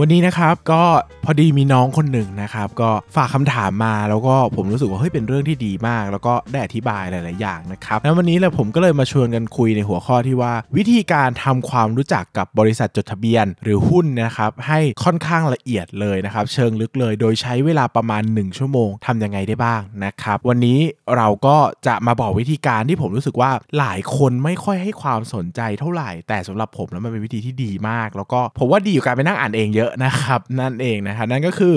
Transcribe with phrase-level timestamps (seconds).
[0.00, 0.82] วันนี้นะครับก็
[1.24, 20.78] พอดีมีน้องคนหนึ่งนะครับ ก็ฝากคำถามมาแล้วก็ผมรู้สึกว่าเฮ้ยเป็นเรื่องที่ดีมาก แล้วก็ได้อธิบายหลาย ๆ อย่างนะครับแล้ววันนี้เลยผมก็เลยมาชวนกันคุยในหัวข้อที่ว่า วิธีการทำความรู้จักกับบริษัทจดทะเบียน หรือหุ้นนะครับให้ค่อนข้างละเอียดเลยนะครับเชิงลึกเลย โดยใช้เวลาประมาณ 1 ชั่วโมงทำยังไงได้บ้างนะครับวันนี้
[21.16, 21.56] เราก็
[21.86, 31.76] จะมาบอกวิธีการที่ผมรู้สึกว่าหลายคนไม่ค่อยให้ความสนใจเท่าไหร่ แต่สำหรับผมแล้วมันเป็นวิธีที่ดีมาก แล้วก็ผมว่าดีอยู่การไปนั่งอ่านเองเยอะนะครับ นั่นเองนะครับนั่นก็คือ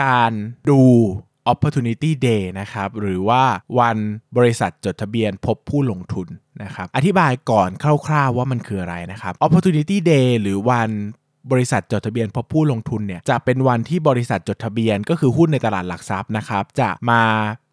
[0.00, 0.32] การ
[0.70, 0.82] ดู
[1.52, 3.42] opportunity day นะครับ หรือว่า
[3.78, 3.96] วัน
[4.36, 6.28] บริษัทจดทะเบียนพบผู้ลงทุน
[6.62, 7.68] นะครับ อธิบายก่อน
[8.06, 10.90] คร่าวๆว่ามันคืออะไรนะครับ opportunity day หรือวัน
[11.52, 17.22] บริษัทจดทะเบียนพบผู้ลงทุนเนี่ยจะเป็นวันที่บริษัทจดทะเบียนก็คือหุ้นในตลาดหลักทรัพย์นะครับ จะมา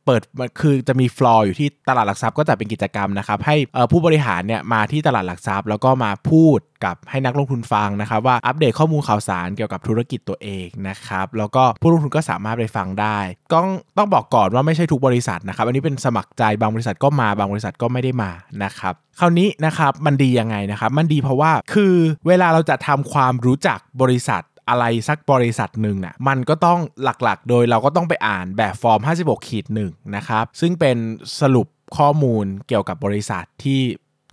[0.05, 0.21] เปิด
[0.61, 3.55] คือจะมีฟลอร์อยู่ที่ตลาดหลักทรัพย์ก็จะเป็นกิจกรรมนะครับให้
[3.91, 13.17] ผู้บริหารเนี่ยมาที่ตลาดหลักทรัพย์ แล้วก็มาพูดกับให้นักลงทุนฟังนะครับว่าอัปเดตข้อมูลข่าวสารเกี่ยวกับธุรกิจตัวเองนะครับแล้วก็ผู้ลงทุนก็สามารถไปฟังได้
[13.53, 18.31] ต้องต้องบอกก่อนว่าไม่ใช่ทุกบริษัทนะครับอันนี้เป็นสมัครใจบางบริษัทก็มาบางบริษัทก็ไม่ได้มา
[18.63, 21.95] นะครับคราวนี้นะครับมันดียังไงนะครับมันดีเพราะว่าคือ
[22.27, 30.97] เวลาเราจะทำความรู้จักบริษัท อะไรสักบริษัทหนึ่งน่ะมันก็ต้องหลักๆ โดยเราก็ต้องไปอ่านแบบฟอร์ม 56ขีดหนึ่งนะครับ ซึ่งเป็น
[31.41, 31.67] สรุป
[31.97, 33.79] ข้อมูลเกี่ยวกับบริษัทที่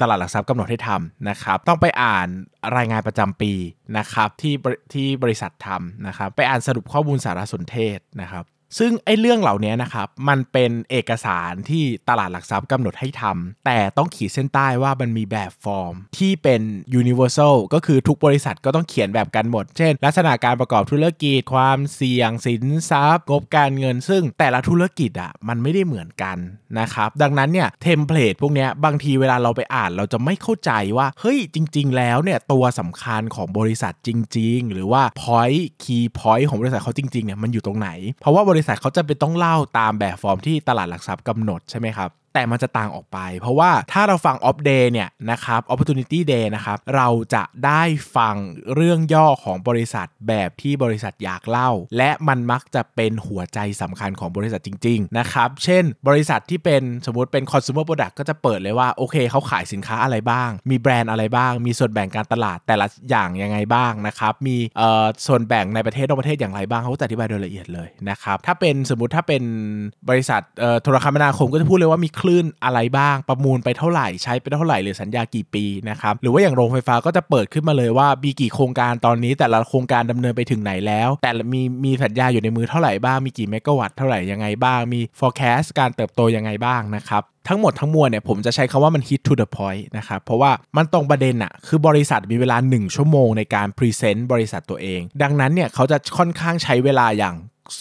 [0.01, 2.29] ตลาดหลักทรัพย์กำหนดให้ทำนะครับ ต้องไปอ่าน
[2.77, 3.53] รายงานประจำปี
[3.98, 4.55] นะครับที่
[4.92, 8.45] ที่บริษัททำนะครับ ไปอ่านสรุปข้อมูลสารสนเทศนะครับ
[8.79, 16.63] ซึ่งไอ้เรื่องเหล่านี้นะครับมันเป็นเอกสารที่ตลาดหลักทรัพย์กำหนดให้ทำแต่ต้องขีดเส้นใต้ว่ามันมีแบบฟอร์ม ที่เป็น
[17.01, 26.36] universal ก็คือทุกบริษัทก็ต้องเขียนแบบกันหมด เช่น ลักษณะการประกอบธุรกิจ ความเสี่ยงสินทรัพย์ งบการเงิน ซึ่งแต่ละธุรกิจอะมันไม่ได้เหมือนกัน
[26.79, 46.19] นะครับดังนั้นเนี่ยเทมเพลตพวกนี้บางทีเวลาเราไปอ่านเราจะไม่เข้าใจว่าเฮ้ยจริง ๆ แล้วเนี่ยตัวสำคัญของบริษัทจริง ๆ หรือว่า point key point ของบริษัทเขาจริงๆเนี่ยมันอยู่ตรงไหน เพราะว่าบริษัทเขาจะเป็นต้องเล่าตามแบบฟอร์มที่ตลาดหลักทรัพย์กำหนดใช่ไหมครับ แต่มันจะต่างออกไป เพราะว่าถ้าเราฟัง off day เนี่ยนะครับ opportunity
[46.33, 47.83] day นะครับเราจะได้
[48.17, 48.35] ฟัง
[48.74, 69.42] เรื่องย่อของบริษัทแบบที่บริษัทอยากเล่า และมันมักจะเป็นหัวใจสำคัญของบริษัทจริง ๆ นะครับ เช่น บริษัทที่เป็นสมมติเป็น consumer product ก็จะเปิดเลยว่า โอเคเขาขายสินค้าอะไรบ้าง มีแบรนด์อะไรบ้าง มีส่วนแบ่งการตลาดแต่ละอย่างยังไงบ้างนะครับ มีเอ่อส่วนแบ่งในประเทศนอกประเทศอย่างไรบ้างเขาจะอธิบายโดยละเอียดเลยนะครับถ้าเป็นสมมติถ้าเป็น
[70.08, 97.35] บริษัทเอ่อโทรคมนาคมก็จะพูดเลยว่ามีคลื่นอะไรบ้าง ประมูลไปเท่าไหร่ใช้ไปเท่าไหร่หรือสัญญากี่ปีนะครับหรือว่าอย่างโรงไฟฟ้าก็จะเปิดขึ้นมาเลยว่ามีกี่โครงการตอนนี้แต่ละโครงการดำเนินไปถึงไหนแล้ว แต่มีมีสัญญาอยู่ในมือเท่าไหร่บ้างมีกี่เมกะวัตต์เท่าไหร่ยังไงบ้างมี forecast การเติบโตยังไงบ้างนะครับทั้งหมดทั้งมวลเนี่ยผมจะใช้คำว่ามัน hit to the point นะครับ เพราะว่ามันตรงประเด็นอะคือบริษัทมีเวลา 1 ชั่วโมงในการพรีเซนต์บริษัทตัวเอง ดังนั้นเนี่ยเขาจะค่อนข้างใช้เวลาอย่าง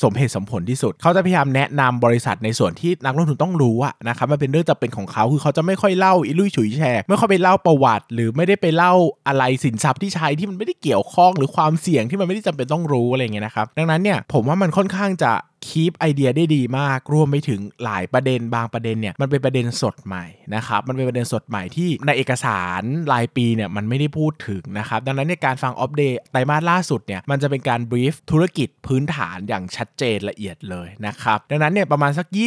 [0.03, 8.93] สมเหตุสมผลที่สุด เขาจะพยายามแนะนำบริษัทในส่วนที่นักลงทุนต้องรู้อะนะครับมันเป็นเรื่องจะเป็นของเขาคือเขาจะไม่ค่อยเล่าอิลุยฉุยแชร์ไม่ค่อยไปเล่าประวัติ หรือไม่ได้ไปเล่า
[9.27, 15.31] อะไรสินทรัพย์ที่ใช้ที่มันไม่ได้เกี่ยวข้องหรือความเสี่ยงที่มันไม่ได้จำเป็นต้องรู้อะไรเงี้ยนะครับดังนั้นเนี่ยผมว่ามันค่อนข้างจะ
[15.67, 22.81] คีปไอเดียได้ดีมาก รวมไปถึงหลายประเด็นบางประเด็นเนี่ยมันเป็นประเด็นสดใหม่นะครับมันเป็นประเด็นสดใหม่ที่ในเอกสาร
[23.13, 32.39] รายปีเนี่ยมันไม่ได้พูดถึงนะครับดังนั้นในการฟังอัปเดตไตรมาสล่าสุดเนี่ยมันจะเป็นการบรีฟธุรกิจพื้นฐานอย่างชัดเจนละเอียดเลยนะครับดังนั้นเนี่ยประมาณสัก 20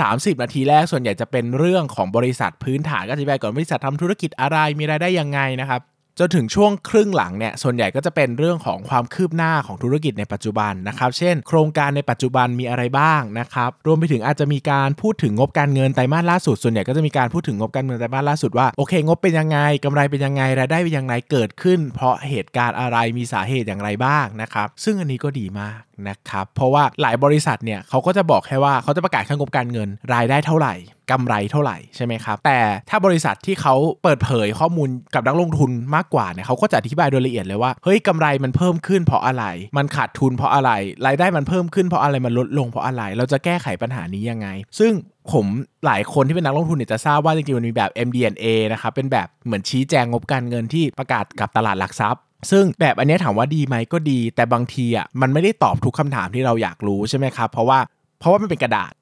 [0.00, 5.80] 30 นาทีแรกส่วนใหญ่จะเป็นเรื่องของบริษัทพื้นฐานก็อธิบายก่อนบริษัททำธุรกิจอะไรมีรายได้ยังไงนะครับ
[6.18, 30.74] จนถึงช่วงครึ่งหลังเนี่ยส่วนใหญ่ก็จะเป็นเรื่องของความคืบหน้าของธุรกิจในปัจจุบันนะครับ เช่น โครงการในปัจจุบันมีอะไรบ้างนะครับ รวมไปถึงอาจจะมีการพูดถึงงบการเงินไตรมาสล่าสุด ส่วนใหญ่ก็จะมีการพูดถึงงบการเงินไตรมาสล่าสุดว่าโอเคงบเป็นยังไงกำไรเป็นยังไงรายได้เป็นยังไงเกิดขึ้น เพราะเหตุการณ์อะไรมีสาเหตุอย่างไรบ้างนะครับ ซึ่งอันนี้ก็ดีมากนะครับเพราะว่าหลายบริษัทเนี่ยเขาก็จะบอกแค่ว่าเขาจะประกาศค่างบการเงินรายได้เท่าไหร่
[31.12, 32.60] กำไรเท่าไหร่ใช่ไหมครับ แต่
[32.90, 39.44] ถ้าบริษัทที่เขาเปิดเผยข้อมูลกับนักลงทุนมากกว่าเนี่ยเขาก็จะอธิบายโดยละเอียดเลยว่าเฮ้ยกำไรมันเพิ่มขึ้นเพราะอะไร
[39.76, 40.70] มันขาดทุนเพราะอะไร
[41.06, 44.48] รายได้มันเพิ่มขึ้นเพราะอะไรมันลดลงเพราะอะไร เราจะแก้ไขปัญหานี้ยังไง
[44.78, 44.92] ซึ่ง
[45.32, 45.46] ผม
[45.86, 57.78] หลายคนที่เป็นนักลงทุนเนี่ยจะทราบว่าจริงๆมันมีแบบ MD&A นะครับเป็นแบบเหมือนชี้แจงงบการเงินที่ประกาศกับตลาดหลักทรัพย์ซึ่งแบบอันนี้ถามว่าดีไหมก็ดี แต่บางทีอะมันไม่ได้ตอบทุกคำถามที่เราอยากรู้ใช่ไหมครับ เพราะว่า
[58.22, 58.92] เพราะว่ามันเป็นกระดาษ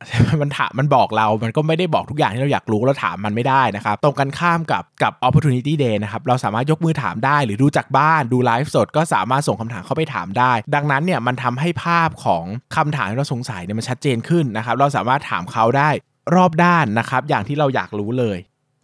[0.43, 12.45] มันถามมันบอกเรา มันก็ไม่ได้บอกทุกอย่างที่เราอยากรู้เราถามมันไม่ได้นะครับ ตรงกันข้ามกับกับ opportunity day นะครับ เราสามารถยกมือถามได้ หรือดูจากบ้านดูไลฟ์สด ก็สามารถส่งคำถามเข้าไปถามได้ ดังนั้นเนี่ยมันทำให้ภาพของ
[12.77, 15.91] คำถามที่เราสงสัยเนี่ยมันชัดเจนขึ้นนะครับ เราสามารถถามเขาได้
[16.35, 18.39] รอบด้านนะครับ อย่างที่เราอยากรู้เลย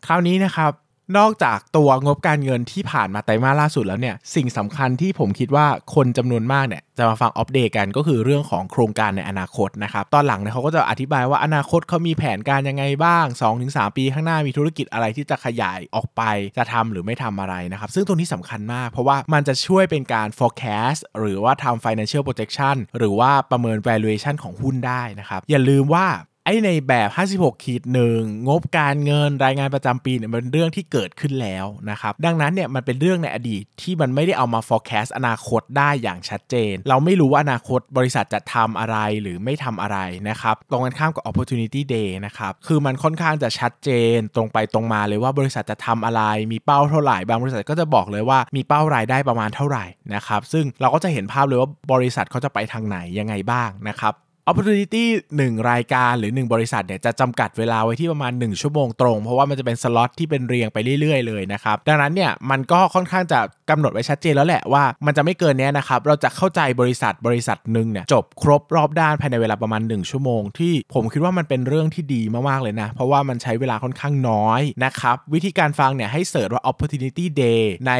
[0.06, 0.73] คราวนี้นะครับ
[1.19, 13.25] นอกจากตัวงบการเงินที่ผ่านมาไตรมาสล่าสุดแล้วเนี่ยสิ่งสำคัญที่ผมคิดว่าคนจำนวนมากเนี่ยจะมาฟังอัปเดตกันก็คือเรื่องของโครงการในอนาคตนะครับตอนหลังเนี่ยเขาก็จะอธิบายว่าอนาคตเขามีแผนการยังไงบ้าง
[13.62, 16.23] 2-3 ปีข้างหน้ามีธุรกิจอะไรที่จะขยายออกไป
[16.58, 26.06] จะทำหรือไม่ทำอะไรนะครับซึ่งตรงนี้สำคัญมาก เพราะว่ามันจะช่วยเป็นการ forecast หรือว่าทำ financial projection หรือว่าประเมิน valuation ของหุ้นได้นะครับอย่าลืมว่า
[26.47, 39.99] ไอ้ในแบบ 56ขีดหนึ่งงบการเงินรายงานประจำปีเนี่ยเป็นเรื่องที่เกิดขึ้นแล้วนะครับ ดังนั้นเนี่ยมันเป็นเรื่องในอดีตที่มันไม่ได้เอามา forecast อนาคตได้อย่างชัดเจน เราไม่รู้ว่าอนาคตบริษัทจะทำอะไรหรือไม่ทำอะไร
[40.29, 46.23] นะครับ ตรงกันข้ามกับ opportunity day นะครับ คือมันค่อนข้างจะชัดเจนตรงไปตรงมาเลยว่าบริษัทจะทำอะไร
[46.53, 49.85] มีเป้าเท่าไหร่ บางบริษัทก็จะบอกเลยว่ามีเป้ารายได้ประมาณเท่าไหร่
[50.15, 54.15] นะครับ ซึ่งเราก็จะเห็นภาพเลยว่าบริษัทเขาจะไปทางไหนยังไงบ้างนะครับ
[54.51, 55.05] opportunity
[55.37, 63.41] 1 รายการหรือ 1 บริษัทเนี่ยจะจำกัดเวลาไว้ที่ประมาณ 1 ชั่วโมงตรง เพราะว่ามันจะเป็นสล็อตที่เป็นเรียงไปเรื่อยๆเลยนะครับดังนั้นเนี่ยมันก็ค่อนข้างจะ
[63.71, 77.93] กำหนดไว้ชัดเจนแล้วแหละว่ามันจะไม่เกินนี้นะครับเราจะเข้าใจบริษัทบริษัทหนึ่งเนี่ยจบครบรอบด้านภายในเวลาประมาณ 1 ชั่วโมง ที่ผมคิดว่ามันเป็นเรื่องที่ดีมากๆเลยนะ เพราะว่ามันใช้เวลาค่อนข้างน้อยนะครับวิธีการฟังเนี่ยให้ search ว่า opportunity day ใน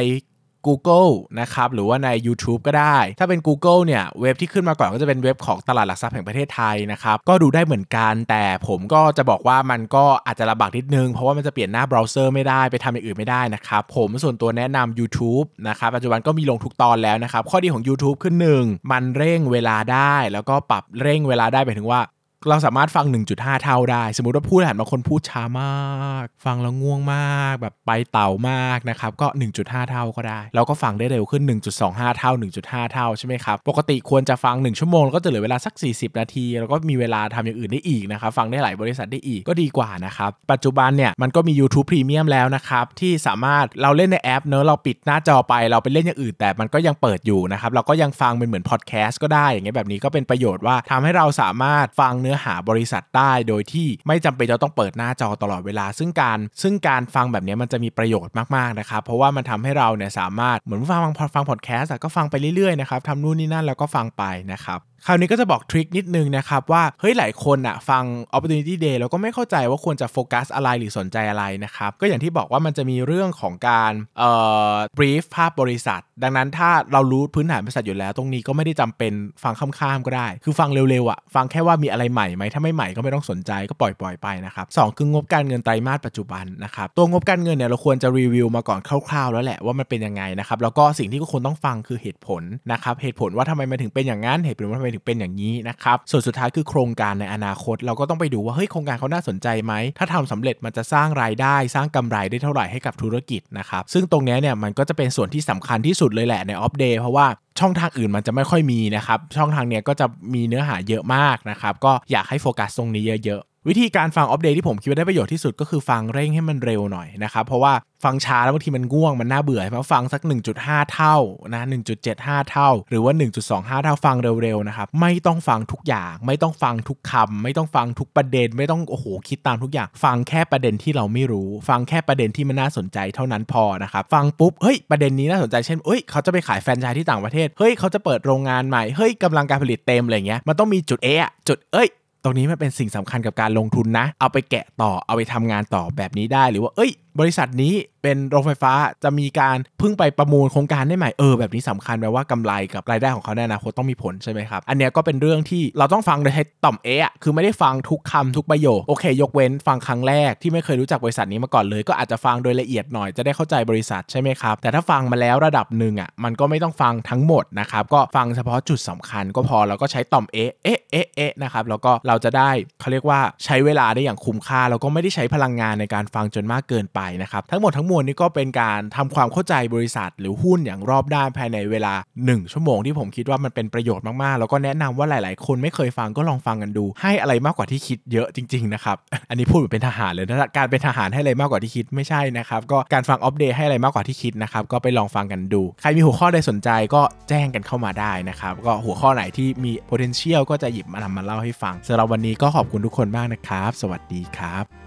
[0.67, 22.01] Google นะครับหรือว่าใน YouTube ก็ได้ ถ้าเป็น Google เนี่ยเว็บที่ขึ้นมาก่อนก็จะเป็นเว็บของตลาดหลักทรัพย์แห่งประเทศไทยนะครับก็ดูได้เหมือนกัน แต่ผมก็จะบอกว่ามันก็อาจจะลำบากนิดนึง เพราะว่ามันจะเปลี่ยนหน้าเบราว์เซอร์ไม่ได้ไปทำอย่างอื่นไม่ได้นะครับผมส่วนตัวแนะนำ YouTube นะครับปัจจุบันก็มีลงทุกตอนแล้วนะครับข้อดีของ YouTube คือ1มันเร่งเวลาได้ แล้วก็ปรับเร่งเวลาได้ไปถึงว่า
[22.49, 23.05] เราสามารถฟัง
[23.35, 29.27] 1.5 เท่าได้ สมมุติว่าพูดหันมาคนพูดช้ามาก ฟังแล้วง่วงมาก แบบไปเต่ามากนะครับ ก็
[29.59, 31.43] 1.5 เท่าก็ได้แล้วก็ฟังได้เร็วขึ้น
[31.81, 32.31] 1.25 เท่า
[32.63, 45.53] 1.5 เท่าใช่ไหมครับ ปกติควรจะฟัง 1 ชั่วโมง แล้วก็จะเหลือเวลาสัก 40 นาที แล้วก็มีเวลาทำอย่างอื่นได้อีกนะครับ ฟังได้หลายบริษัทได้อีกก็ดีกว่านะครับ ปัจจุบันเนี่ยมันก็มี YouTube Premium แล้วนะครับ ที่สามารถเราเล่นในแอปเนอะเราปิดหน้าจอไป
[45.69, 68.03] เราไปเล่นอย่างอื่น แต่มันก็ยังเปิดอยู่นะครับเราก็ยังฟังเป็นเหมือนพอดแคสต์ก็ได้อย่างเงี้ยแบบนี้ก็เป็นประโยชน์ว่าทำให้เราสามารถฟังนื้อหาบริษัทได้ โดยที่ไม่จำเป็นจะต้องเปิดหน้าจอตลอดเวลา ซึ่งการซึ่งการฟังแบบนี้มันจะมีประโยชน์มากๆนะครับเพราะว่ามันทำให้เราเนี่ยสามารถเหมือนฟังฟังฟังพอดแคสต์ก็ฟังไปเรื่อยๆนะครับทำนู่นนี่นั่นแล้วก็ฟังไปนะครับคราวนี้ก็จะบอกทริคนิดนึงนะครับว่าเฮ้ยหลายคนอะฟัง
[68.35, 74.31] opportunity day แล้วก็ไม่เข้าใจว่าควรจะโฟกัสอะไรหรือสนใจอะไรนะครับ ก็อย่างที่บอกว่ามันจะมีเรื่องของการเอ่
[74.71, 79.13] อ brief ภาพบริษัท ดังนั้นถ้าเรารู้พื้นฐานบริษัทอยู่แล้ว ตรงนี้ก็ไม่ได้จำเป็น
[79.43, 92.41] ฟังข้ามๆก็ได้ คือฟังเร็วๆอะฟังแค่ว่ามีอะไรใหม่ไหมถ้าไม่ใหม่ก็ไม่ต้องสนใจก็ปล่อยๆไปนะครับสองคืองบการเงินไตรมาสปัจจุบันนะครับตัวงบการเงินเนี่ยเราควรจะรีวิวมาก่อนคร่าวๆ แล้วแหละว่ามันเป็นยังไงนะครับแล้วก็สิ่งที่ทุกคนต้องฟังคือเหตุผล
[92.71, 107.27] นะครับเหตุผลว่าทำไมมันถึงเป็นอย่างนั้นเหตุผลว่าทำไมถึงเป็นอย่างนี้นะครับส่วนสุดท้ายคือโครงการในอนาคต เราก็ต้องไปดูว่าเฮ้ยโครงการเขาน่าสนใจไหมถ้าทำสำเร็จมันจะสร้างรายได้ สร้างกำไรได้เท่าไหร่ให้กับธุรกิจนะครับซึ่งตรงนี้เนี่ยมันก็จะเป็นส่วนที่สำคัญที่สุดเลยแหละใน opp day เพราะว่า
[107.59, 120.21] ช่องทางอื่นมันจะไม่ค่อยมีนะครับช่องทางเนี้ยก็จะมีเนื้อหาเยอะมากนะครับก็อยากให้โฟกัสตรงนี้เยอะๆ วิธีการฟัง opp day ที่ผมคิดว่าได้ประโยชน์ที่สุดก็คือฟังเร่งให้มันเร็วหน่อยนะครับ เพราะว่าฟังช้าแล้วบางทีมันง่วงมันน่าเบื่อใช่ไหมฟังสัก
[120.57, 121.15] 1.5 เท่า
[121.53, 121.63] นะ
[122.07, 123.13] 1.75 เท่า หรือว่า
[123.47, 141.89] 1.25 เท่าฟังเร็วๆนะครับไม่ต้องฟังทุกอย่าง ไม่ต้องฟังทุกคำไม่ต้องฟังทุกประเด็น ไม่ต้องโอ้โหคิดตามทุกอย่าง ฟังแค่ประเด็นที่เราไม่รู้ ฟังแค่ประเด็นที่มันน่าสนใจเท่านั้นพอนะครับฟังปุ๊บเฮ้ยประเด็นนี้น่าสนใจเช่นเอ้ยเขาจะไปขายแฟรนไชส์ที่ต่างประเทศเฮ้ยเขาจะเปิดโรงงานใหม่เฮ้ยกำลังการผลิตเต็มอะไรเงี้ยมันต้องมีจุดเอะจุดเอ้ย
[142.27, 147.73] รงนี้มันเป็นสิ่งสำคัญกับการลงทุนนะ เอาไปแกะต่อเอาไปทำงานต่อแบบนี้ได้ หรือว่าเอ้ย บริษัทนี้
[148.07, 148.73] เป็นโรงไฟฟ้า
[149.03, 172.49] จะมีการพึ่งไปประมูลโครงการได้ใหม่เออแบบนี้สำคัญแปลว่ากำไรกับรายได้ของเขาในอนาคตต้องมีผลใช่ไหมครับ อันเนี้ยก็เป็นเรื่องที่เราต้องฟังโดยใช้ต่อมเอะคือไม่ได้ฟังทุกคำทุกประโยคโอเค ยกเว้นฟังครั้งแรกที่ไม่เคยรู้จักบริษัทนี้มาก่อนเลย ก็อาจจะฟังโดยละเอียดหน่อยจะได้เข้าใจบริษัทใช่ไหมครับแต่ถ้าฟังมาแล้วระดับหนึ่งอะมันก็ไม่ต้องฟังทั้งหมดนะครับก็ฟังเฉพาะจุดสำคัญ ก็พอแล้วก็ใช้ต่อมเอะเอะเอะเอะนะครับแล้วก็เราจะได้
[172.79, 188.97] เขาเรียกว่าใช้เวลาได้อย่างคุ้มค่าแล้วก็ไม่ได้ใช้พลังงานในการฟังจนมากเกินไปนะครับทั้งหมดทั้งมวลวลนี่ก็เป็นการทำความเข้าใจบริษัท หรือหุ้นอย่างรอบด้านภายในเวลา 1 ชั่วโมงที่ผมคิดว่ามันเป็นประโยชน์มากๆ แล้วก็แนะนำว่าหลายๆ คนไม่เคยฟังก็ลองฟังกันดู ให้อะไรมากกว่าที่คิดเยอะจริงๆนะครับ
[189.29, 204.86] อันนี้พูดแบบเป็นทหารเลยนะการเป็นทหารให้อะไรมากกว่าที่คิดไม่ใช่นะครับก็การฟังอัปเดตให้อะไรมากกว่าที่คิดนะครับก็ไปลองฟังกันดู ใครมีหัวข้อใดสนใจก็แจ้งกันเข้ามาได้นะครับก็หัวข้อไหนที่มี potential ก็จะหยิบมานำมาเล่าให้ฟังสำหรับวันนี้ก็ขอบคุณทุกคนมากนะครับ สวัสดีครับ